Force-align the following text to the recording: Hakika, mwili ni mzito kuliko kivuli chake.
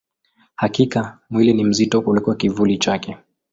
Hakika, 0.55 1.19
mwili 1.29 1.53
ni 1.53 1.63
mzito 1.63 2.01
kuliko 2.01 2.35
kivuli 2.35 2.77
chake. 2.77 3.17